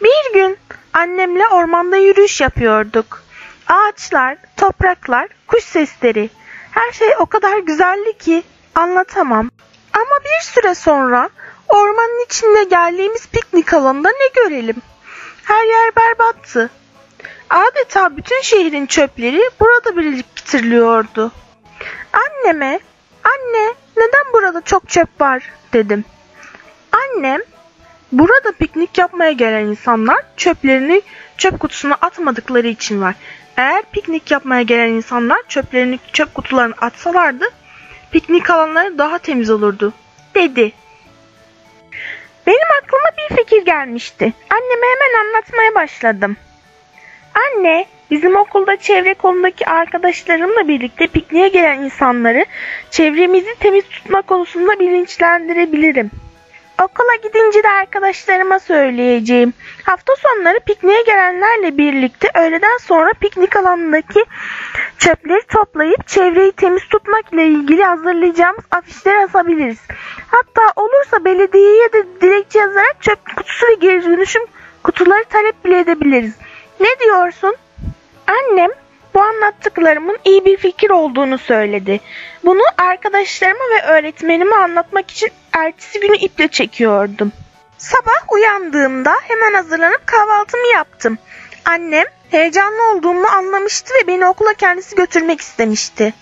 [0.00, 0.58] Bir gün
[0.92, 3.22] annemle ormanda yürüyüş yapıyorduk.
[3.68, 6.30] Ağaçlar, topraklar, kuş sesleri.
[6.70, 8.42] Her şey o kadar güzeldi ki
[8.74, 9.50] anlatamam.
[9.92, 11.30] Ama bir süre sonra
[11.68, 14.76] ormanın içinde geldiğimiz piknik alanında ne görelim?
[15.44, 16.70] Her yer berbattı.
[17.50, 21.32] Adeta bütün şehrin çöpleri burada biriktiriliyordu.
[22.12, 22.80] Anneme,
[23.24, 26.04] anne neden burada çok çöp var dedim.
[26.92, 27.40] Annem,
[28.12, 31.02] burada piknik yapmaya gelen insanlar çöplerini
[31.36, 33.14] çöp kutusuna atmadıkları için var.
[33.56, 37.44] Eğer piknik yapmaya gelen insanlar çöplerini çöp kutularına atsalardı
[38.14, 39.92] piknik alanları daha temiz olurdu
[40.34, 40.72] dedi.
[42.46, 44.32] Benim aklıma bir fikir gelmişti.
[44.50, 46.36] Anneme hemen anlatmaya başladım.
[47.34, 52.44] Anne, bizim okulda çevre konudaki arkadaşlarımla birlikte pikniğe gelen insanları
[52.90, 56.10] çevremizi temiz tutma konusunda bilinçlendirebilirim.
[56.82, 59.54] Okula gidince de arkadaşlarıma söyleyeceğim.
[59.84, 64.24] Hafta sonları pikniğe gelenlerle birlikte öğleden sonra piknik alanındaki
[64.98, 69.78] çöpleri toplayıp çevreyi temiz tutmak ile ilgili hazırlayacağımız afişleri asabiliriz.
[70.28, 74.42] Hatta olursa belediyeye de dilekçe yazarak çöp kutusu ve geri dönüşüm
[74.82, 76.34] kutuları talep bile edebiliriz.
[76.80, 77.56] Ne diyorsun?
[78.26, 78.70] Annem
[79.14, 82.00] bu anlattıklarımın iyi bir fikir olduğunu söyledi.
[82.44, 87.32] Bunu arkadaşlarıma ve öğretmenime anlatmak için ertesi günü iple çekiyordum.
[87.78, 91.18] Sabah uyandığımda hemen hazırlanıp kahvaltımı yaptım.
[91.64, 96.14] Annem heyecanlı olduğumu anlamıştı ve beni okula kendisi götürmek istemişti.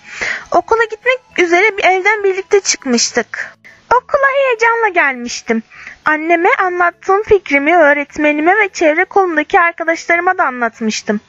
[0.51, 3.57] Okula gitmek üzere bir evden birlikte çıkmıştık.
[3.95, 5.63] Okula heyecanla gelmiştim.
[6.05, 11.19] Anneme anlattığım fikrimi öğretmenime ve çevre kolundaki arkadaşlarıma da anlatmıştım.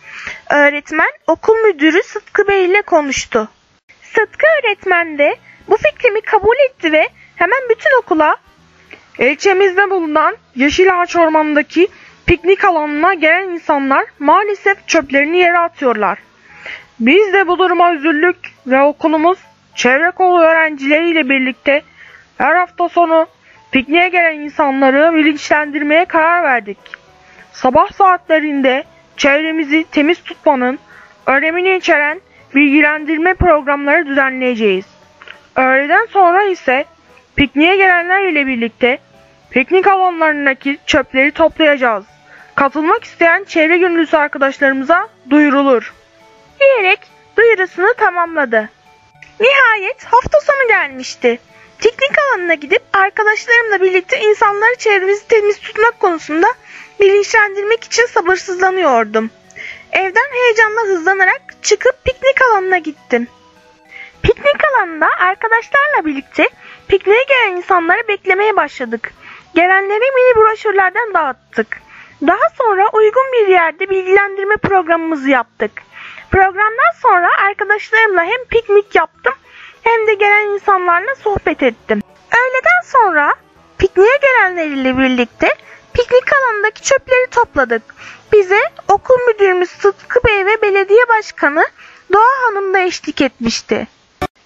[0.50, 3.48] Öğretmen okul müdürü Sıtkı Bey ile konuştu.
[4.02, 5.36] Sıtkı öğretmen de
[5.68, 8.36] bu fikrimi kabul etti ve hemen bütün okula
[9.18, 11.88] İlçemizde bulunan Yeşil Ağaç Ormanı'ndaki
[12.26, 16.18] piknik alanına gelen insanlar maalesef çöplerini yere atıyorlar.
[17.00, 18.36] Biz de bu duruma üzüldük
[18.66, 19.38] ve okulumuz
[19.74, 21.82] çevre kolu öğrencileriyle birlikte
[22.38, 23.26] her hafta sonu
[23.70, 26.78] pikniğe gelen insanları bilinçlendirmeye karar verdik.
[27.52, 28.84] Sabah saatlerinde
[29.16, 30.78] çevremizi temiz tutmanın
[31.26, 32.20] önemini içeren
[32.54, 34.86] bilgilendirme programları düzenleyeceğiz.
[35.56, 36.84] Öğleden sonra ise
[37.36, 38.98] pikniğe gelenler ile birlikte
[39.50, 42.04] piknik alanlarındaki çöpleri toplayacağız.
[42.54, 45.94] Katılmak isteyen çevre gönüllüsü arkadaşlarımıza duyurulur.
[46.60, 47.00] diyerek
[47.36, 48.70] duyurusunu tamamladı.
[49.40, 51.38] Nihayet hafta sonu gelmişti.
[51.78, 56.46] Piknik alanına gidip arkadaşlarımla birlikte insanları çevremizi temiz tutmak konusunda
[57.00, 59.30] bilinçlendirmek için sabırsızlanıyordum.
[59.92, 63.28] Evden heyecanla hızlanarak çıkıp piknik alanına gittim.
[64.22, 66.48] Piknik alanında arkadaşlarla birlikte
[66.88, 69.12] pikniğe gelen insanları beklemeye başladık.
[69.54, 71.80] Gelenlere mini broşürlerden dağıttık.
[72.26, 75.70] Daha sonra uygun bir yerde bilgilendirme programımızı yaptık.
[76.30, 79.34] Programdan sonra arkadaşlarımla hem piknik yaptım
[79.84, 82.02] hem de gelen insanlarla sohbet ettim.
[82.30, 83.34] Öğleden sonra
[83.78, 85.48] pikniğe gelenlerle birlikte
[85.94, 87.82] piknik alanındaki çöpleri topladık.
[88.32, 91.64] Bize okul müdürümüz Sıtkı Bey ve belediye başkanı
[92.12, 93.86] Doğa Hanım da eşlik etmişti.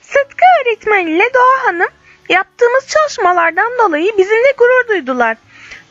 [0.02, 1.88] Sıtkı öğretmen ile Doğa Hanım
[2.28, 5.36] yaptığımız çalışmalardan dolayı bizimle gurur duydular.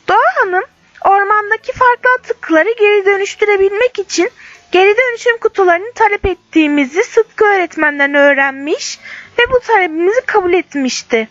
[0.07, 0.63] Doğa Hanım
[1.05, 4.29] ormandaki farklı atıkları geri dönüştürebilmek için
[4.71, 8.99] geri dönüşüm kutularını talep ettiğimizi Sıtkı öğretmenden öğrenmiş
[9.39, 11.27] ve bu talebimizi kabul etmişti.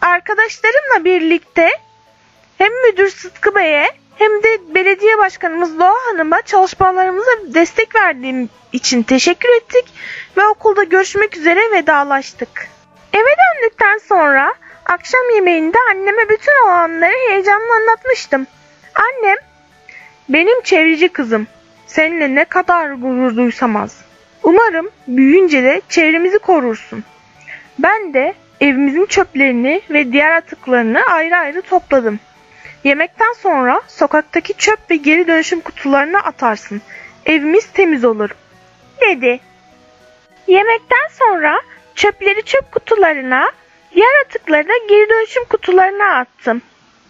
[0.00, 1.70] Arkadaşlarımla birlikte
[2.58, 3.88] hem müdür Sıtkı Bey'e
[4.18, 9.84] hem de belediye başkanımız Doğa Hanım'a çalışmalarımıza destek verdiğim için teşekkür ettik
[10.36, 12.68] ve okulda görüşmek üzere vedalaştık.
[13.12, 14.54] Eve döndükten sonra
[14.86, 18.46] akşam yemeğinde anneme bütün olanları heyecanla anlatmıştım.
[18.94, 19.36] Annem,
[20.28, 21.46] benim çevreci kızım,
[21.86, 24.00] seninle ne kadar gurur duysam az.
[24.42, 27.04] Umarım büyüyünce de çevremizi korursun.
[27.78, 32.20] Ben de evimizin çöplerini ve diğer atıklarını ayrı ayrı topladım.
[32.84, 36.82] Yemekten sonra sokaktaki çöp ve geri dönüşüm kutularına atarsın.
[37.26, 38.30] Evimiz temiz olur,
[39.00, 39.40] dedi.
[40.46, 41.60] Yemekten sonra
[41.94, 43.52] çöpleri çöp kutularına,
[43.94, 46.62] diğer atıkları da geri dönüşüm kutularına attım.